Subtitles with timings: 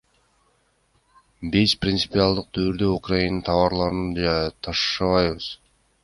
[1.55, 4.01] Биз принципиалдык түрдө украин товарларын
[4.69, 5.51] ташыбайбыз.